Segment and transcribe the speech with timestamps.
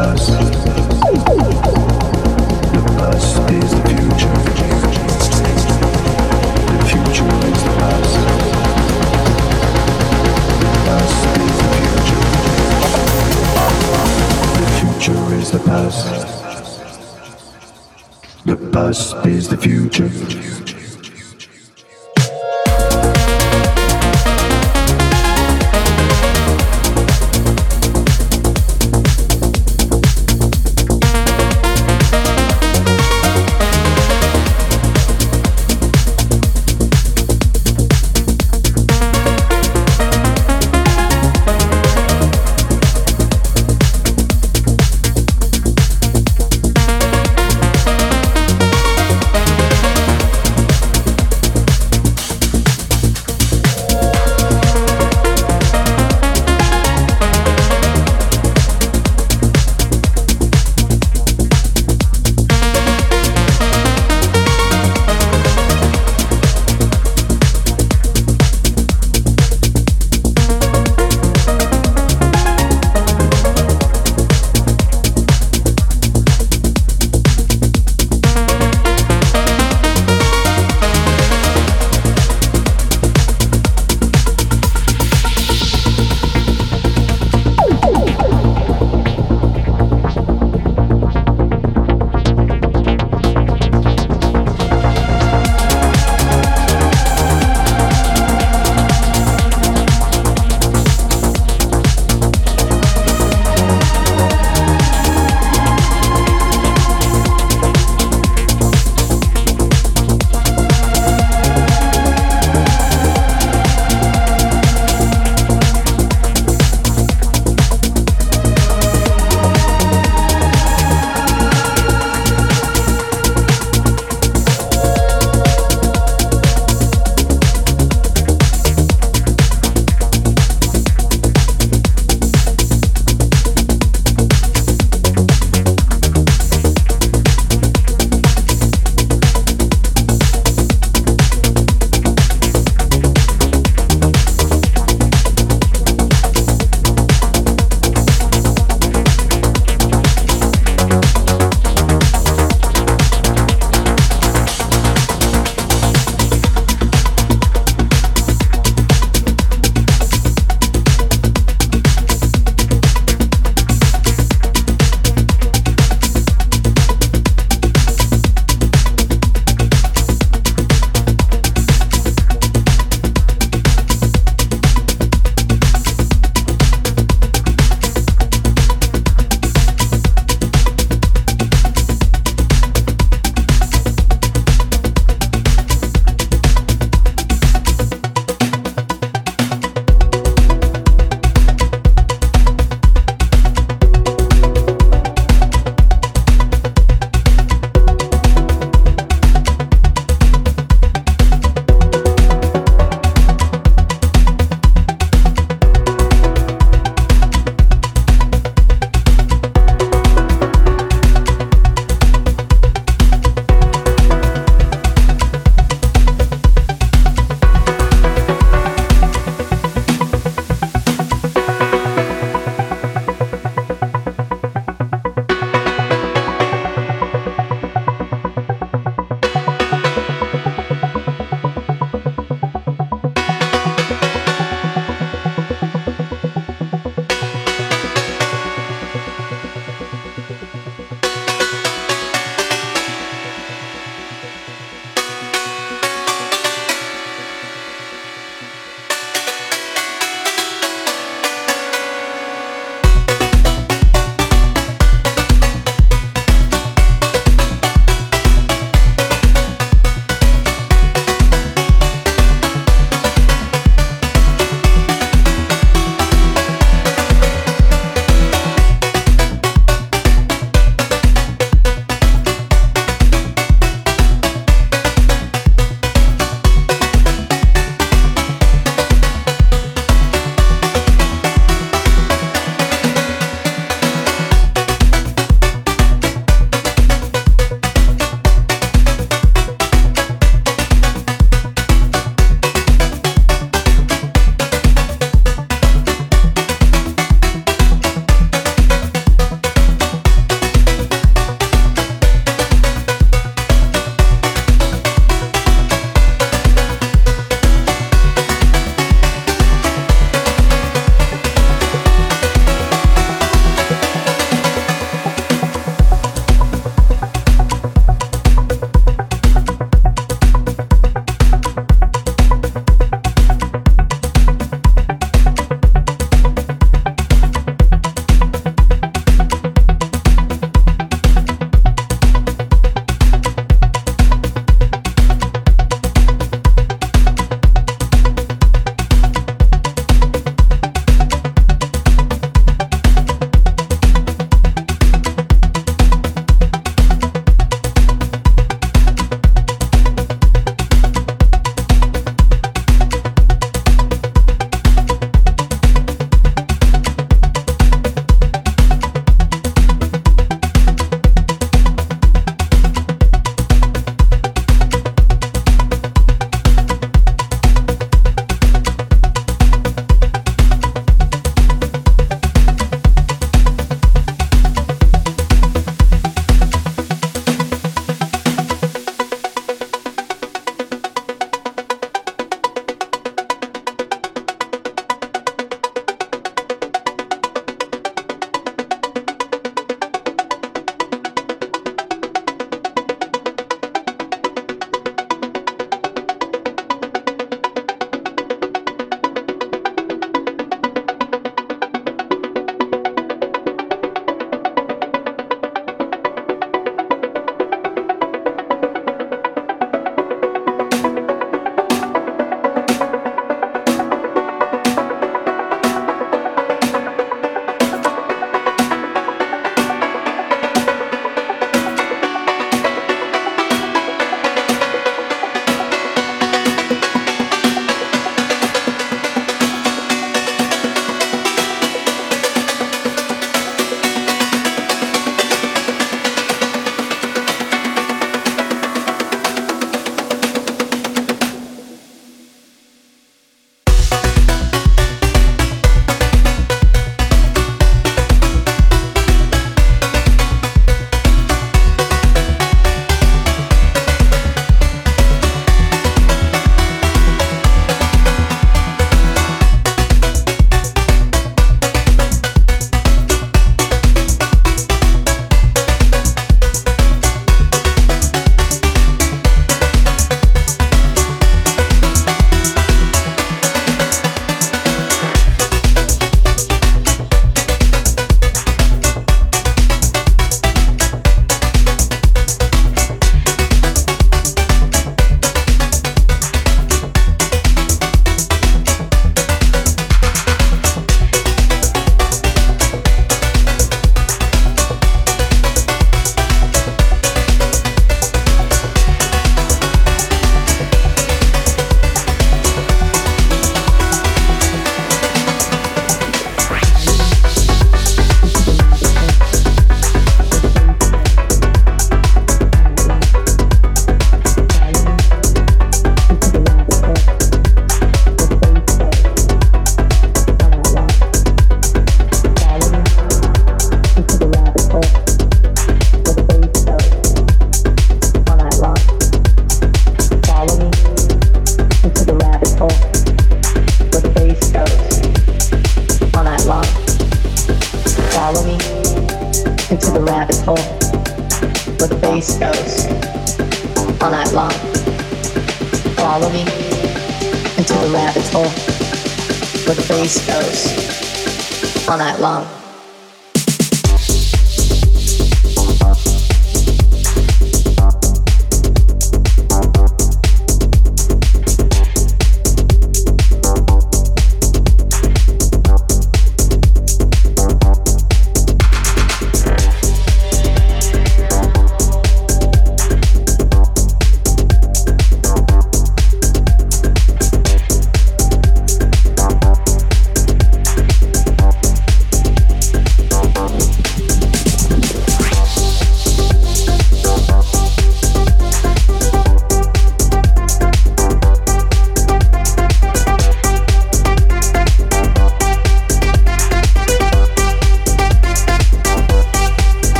[0.00, 0.29] future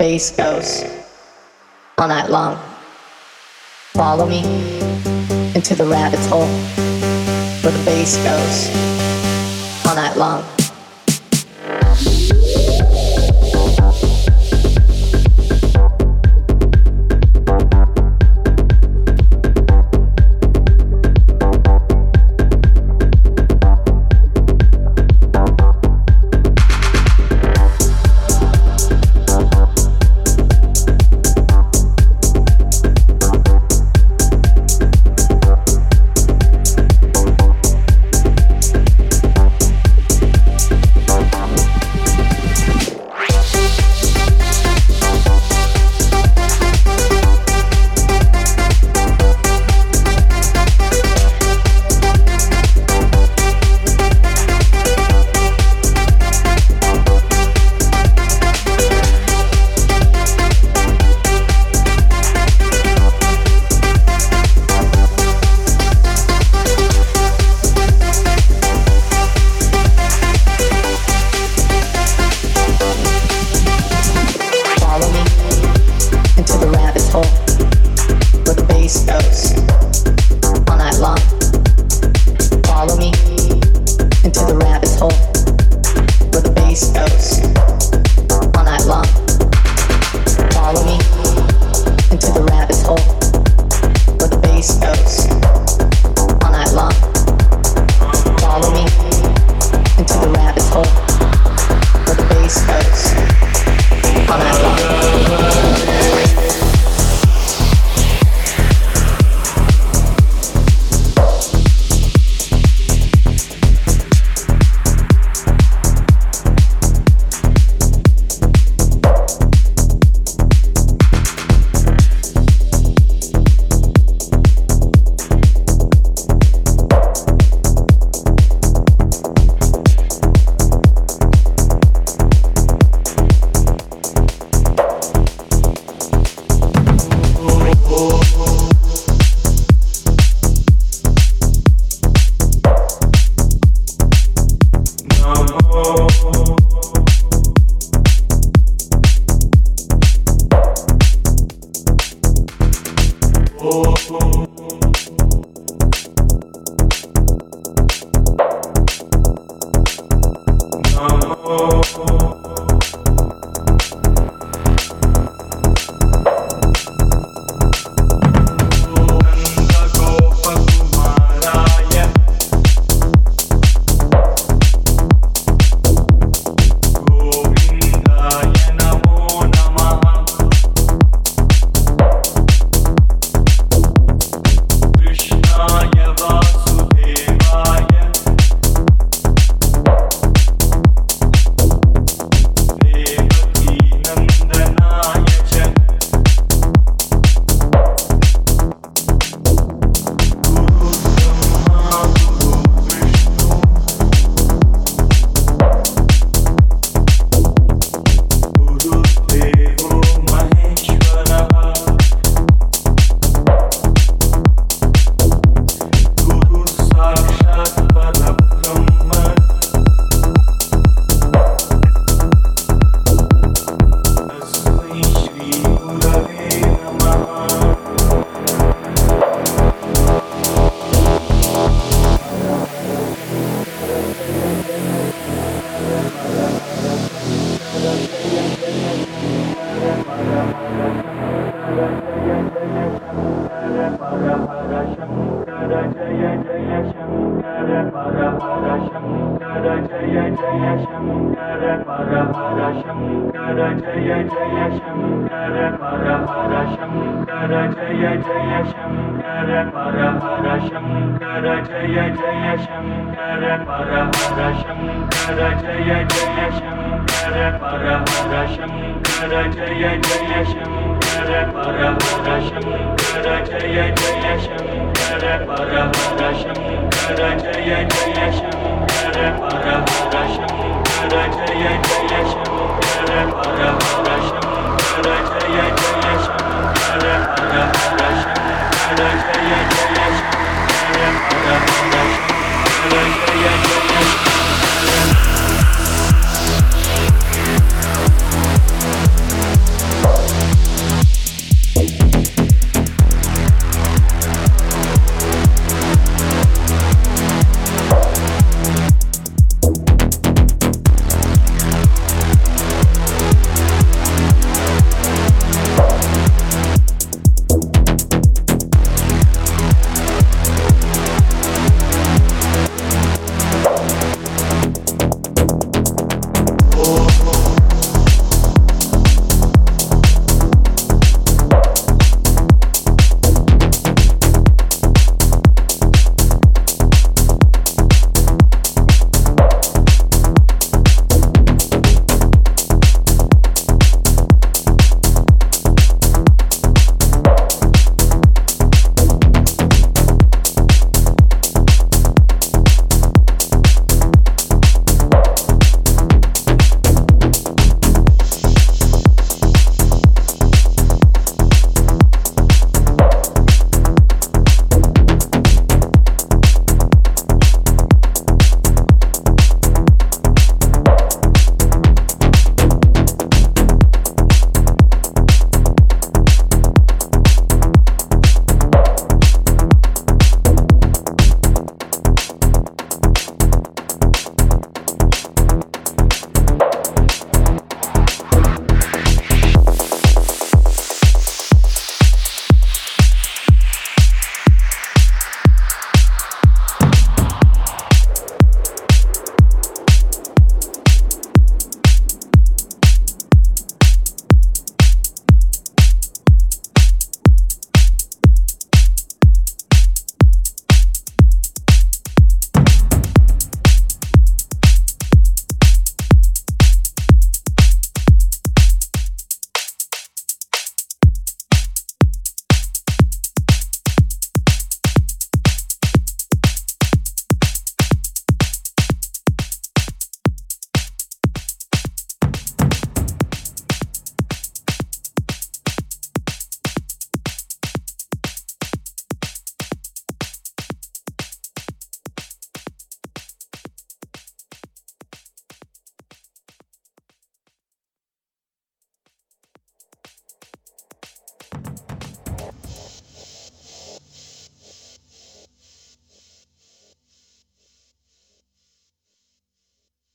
[0.00, 0.82] bass goes
[1.98, 2.58] all night long.
[3.92, 4.40] Follow me
[5.54, 6.46] into the rabbit hole
[7.62, 10.59] where the bass goes all night long.